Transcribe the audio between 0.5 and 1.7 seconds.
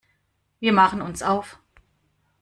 Wir machen uns auf.